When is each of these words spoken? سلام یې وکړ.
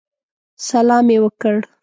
سلام 0.67 1.05
یې 1.13 1.17
وکړ. 1.23 1.55